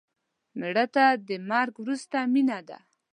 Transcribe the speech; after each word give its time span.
مړه 0.59 0.85
ته 0.95 1.05
د 1.27 1.29
مرګ 1.49 1.73
وروسته 1.83 2.17
مینه 2.33 2.59
ده 2.67 2.77